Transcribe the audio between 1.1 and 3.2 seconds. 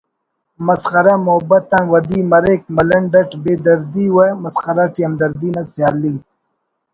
محبت آن ودی مریک ملنڈ